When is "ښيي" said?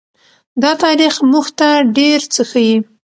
2.49-2.75